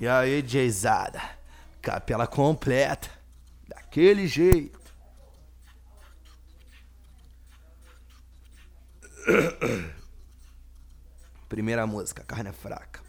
[0.00, 1.20] E aí, Jayzada?
[1.82, 3.08] Capela completa.
[3.66, 4.78] Daquele jeito.
[11.48, 13.00] Primeira música, carne é fraca.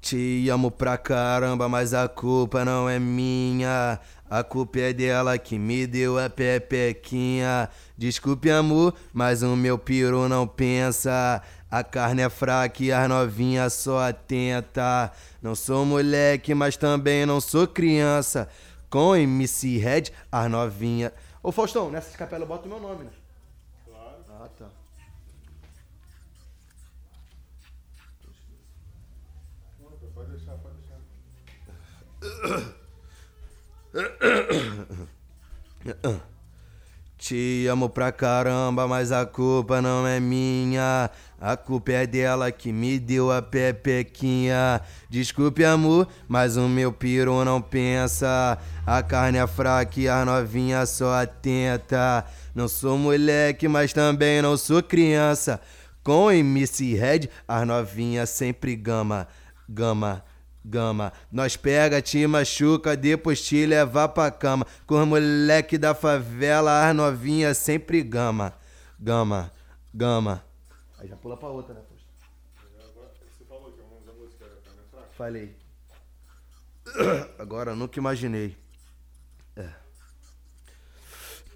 [0.00, 4.00] Te amo pra caramba, mas a culpa não é minha.
[4.30, 7.68] A culpa é dela que me deu a pepequinha.
[7.98, 11.42] Desculpe, amor, mas o meu piru não pensa.
[11.68, 15.10] A carne é fraca e as novinhas só atenta.
[15.42, 18.48] Não sou moleque, mas também não sou criança.
[18.88, 21.10] Com MC Red, as novinhas.
[21.42, 23.10] Ô Faustão, nessa capela bota o meu nome, né?
[23.84, 24.16] Claro.
[24.28, 24.66] Ah, tá.
[30.14, 32.74] Pode deixar, pode deixar.
[37.18, 41.10] Te amo pra caramba, mas a culpa não é minha.
[41.38, 44.80] A culpa é dela que me deu a pepequinha.
[45.08, 48.56] Desculpe, amor, mas o meu piru não pensa.
[48.86, 52.24] A carne é fraca e a novinha só atenta.
[52.54, 55.60] Não sou moleque, mas também não sou criança.
[56.02, 59.28] Com MC Red, as novinhas sempre gama,
[59.68, 60.24] gama.
[60.64, 64.66] Gama, nós pega, te machuca, depois te leva pra cama.
[64.86, 68.52] Com os moleque da favela, as novinhas sempre gama.
[68.98, 69.50] Gama,
[69.92, 70.44] gama.
[70.98, 72.04] Aí já pula pra outra, né, poxa?
[73.38, 75.06] Você falou que da música era?
[75.12, 75.56] Falei.
[77.38, 78.56] Agora, nunca imaginei.
[79.56, 79.70] É.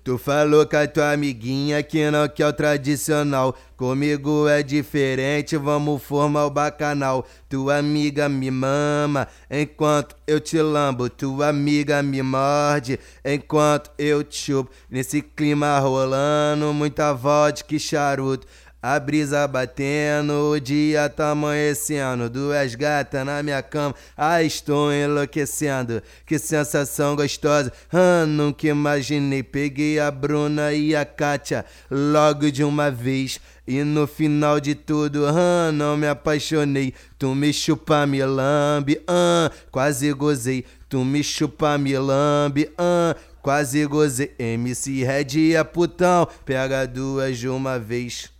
[0.05, 3.57] Tu falou com a tua amiguinha que não quer o tradicional.
[3.75, 7.27] Comigo é diferente, vamos formar o bacanal.
[7.49, 11.09] Tua amiga me mama enquanto eu te lambo.
[11.09, 14.71] Tua amiga me morde enquanto eu te chupo.
[14.91, 18.47] Nesse clima rolando, muita vodka e charuto.
[18.87, 22.29] A brisa batendo, o dia tá amanhecendo.
[22.29, 26.03] Duas gatas na minha cama, ai estou enlouquecendo.
[26.27, 29.42] Que sensação gostosa, ah, nunca imaginei.
[29.42, 33.41] Peguei a Bruna e a Kátia logo de uma vez.
[33.67, 36.92] E no final de tudo, ah, não me apaixonei.
[37.19, 40.63] Tu me chupa, me lambe, ah, quase gozei.
[40.91, 44.35] Tu me chupa, me lambe, ah, quase gozei.
[44.39, 48.35] MC Red é putão, pega duas de uma vez.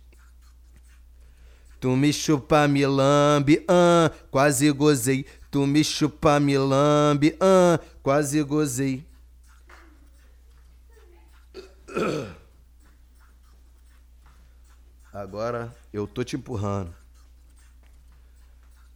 [1.85, 5.23] Tu me chupa, me lambe, ah, quase gozei.
[5.51, 9.05] Tu me chupa, me lambe, ah, quase gozei.
[15.13, 16.91] Agora eu tô te empurrando.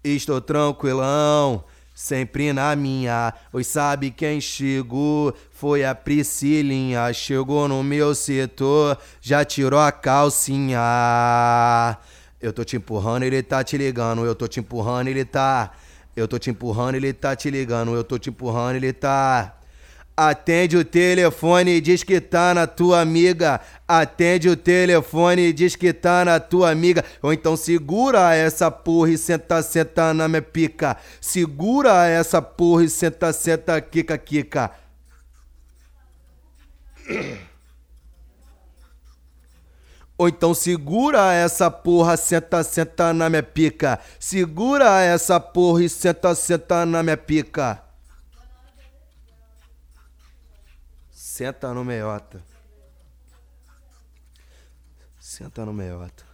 [0.03, 1.63] Estou tranquilão,
[1.94, 3.35] sempre na minha.
[3.53, 5.31] Hoje sabe quem chegou?
[5.51, 7.13] Foi a Priscilinha.
[7.13, 10.79] Chegou no meu setor, já tirou a calcinha.
[12.41, 14.25] Eu tô te empurrando, ele tá te ligando.
[14.25, 15.72] Eu tô te empurrando, ele tá.
[16.16, 17.94] Eu tô te empurrando, ele tá te ligando.
[17.94, 19.57] Eu tô te empurrando, ele tá.
[20.16, 23.59] Atende o telefone e diz que tá na tua amiga.
[23.88, 27.03] Atende o telefone e diz que tá na tua amiga.
[27.22, 30.97] Ou então segura essa porra e senta, senta na minha pica.
[31.19, 34.72] Segura essa porra e senta, senta, quica, quica.
[40.19, 43.97] Ou então segura essa porra, senta, senta na minha pica.
[44.19, 47.81] Segura essa porra e senta, senta na minha pica.
[51.09, 52.44] Senta no meiota.
[55.18, 56.25] Senta no meiota.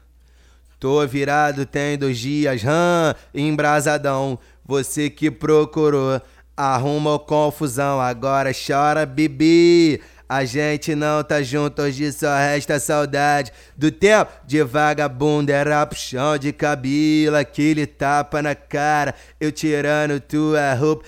[0.79, 4.39] Tô virado tem dois dias, hã, embrasadão.
[4.65, 6.19] Você que procurou,
[6.57, 10.01] arruma confusão, agora chora, bebê.
[10.27, 15.51] A gente não tá junto, hoje só resta saudade do tempo de vagabundo.
[15.51, 19.13] Era puxão de cabelo, aquele tapa na cara.
[19.39, 21.05] Eu tirando tua roupa,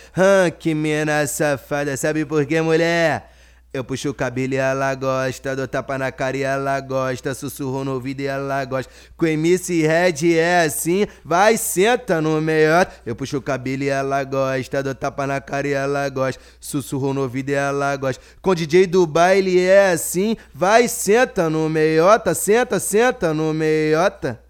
[0.59, 1.97] que mina safada.
[1.97, 3.36] Sabe por quê, mulher?
[3.77, 7.83] Eu puxo o cabelo e ela gosta, dou tapa na cara e ela gosta, sussurro
[7.83, 8.91] no ouvido e ela gosta.
[9.15, 12.91] Com MC Red é assim, vai, senta no melhor.
[13.05, 17.13] Eu puxo o cabelo e ela gosta, dou tapa na cara e ela gosta, sussurro
[17.13, 18.19] no ouvido e ela gosta.
[18.41, 24.41] Com DJ do baile é assim, vai, senta no meiota, senta, senta no meiota.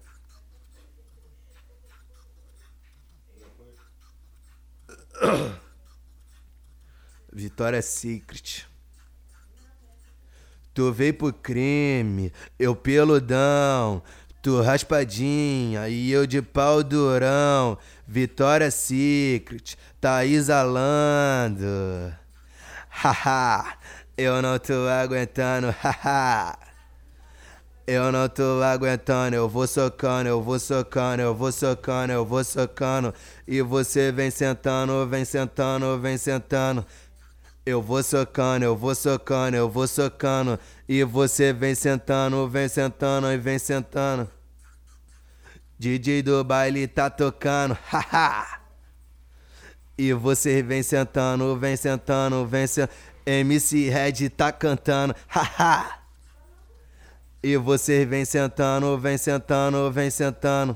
[7.30, 8.66] Vitória Secret.
[10.78, 14.00] Tu veio pro crime, eu peludão.
[14.40, 17.76] Tu raspadinha e eu de pau durão.
[18.06, 22.14] Vitória Secret, tá exalando.
[22.88, 23.76] Haha,
[24.16, 26.56] eu não tô aguentando, haha.
[27.84, 32.44] Eu não tô aguentando, eu vou socando, eu vou socando, eu vou socando, eu vou
[32.44, 33.12] socando.
[33.48, 36.86] E você vem sentando, vem sentando, vem sentando.
[37.68, 40.58] Eu vou socando, eu vou socando, eu vou socando.
[40.88, 44.26] E você vem sentando, vem sentando e vem sentando.
[45.78, 48.60] DJ do baile tá tocando, haha.
[49.98, 52.96] e você vem sentando, vem sentando, vem sentando.
[53.26, 55.98] MC Red tá cantando, haha.
[57.42, 60.74] E você vem sentando, vem sentando, vem sentando.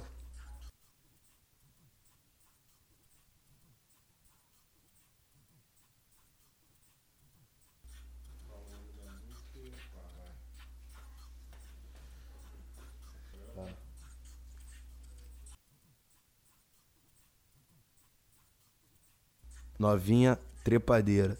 [19.82, 21.36] Novinha trepadeira.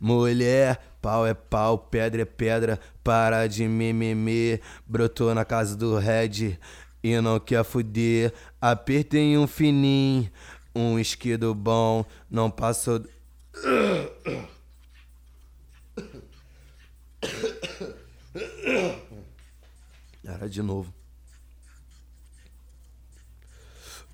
[0.00, 4.58] Mulher, pau é pau, pedra é pedra, para de mimimi.
[4.86, 6.58] Brotou na casa do Red
[7.02, 8.32] e não quer fuder.
[8.58, 10.30] Apertei um fininho,
[10.74, 13.04] um esquido bom, não passou.
[20.24, 20.90] Era de novo.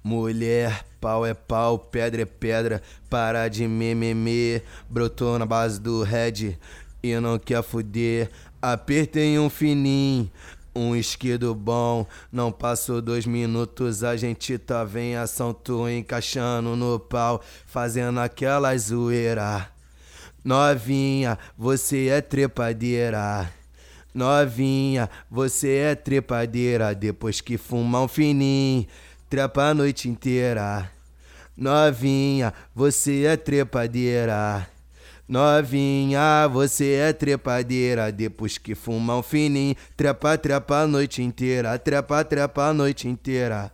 [0.02, 4.62] Mulher, pau é pau, pedra é pedra, para de mimimi.
[4.88, 6.56] Brotou na base do Red
[7.02, 8.30] e não quer fuder.
[8.62, 10.30] Apertei um fininho,
[10.74, 12.06] um esquido bom.
[12.32, 18.76] Não passou dois minutos, a gente tá vem ação, tô encaixando no pau, fazendo aquela
[18.78, 19.68] zoeira.
[20.42, 23.52] Novinha, você é trepadeira.
[24.14, 26.94] Novinha, você é trepadeira.
[26.94, 28.86] Depois que fuma um fininho
[29.30, 30.90] trepa a noite inteira.
[31.56, 34.66] Novinha, você é trepadeira.
[35.28, 38.10] Novinha, você é trepadeira.
[38.10, 41.78] Depois que fuma um fininho, trepa, trepa a noite inteira.
[41.78, 43.70] Trepa, trepa a noite inteira.